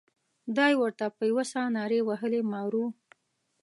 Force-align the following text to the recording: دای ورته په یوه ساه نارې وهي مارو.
دای 0.57 0.73
ورته 0.81 1.05
په 1.15 1.23
یوه 1.29 1.43
ساه 1.51 1.67
نارې 1.77 1.99
وهي 2.07 2.41
مارو. 2.51 2.85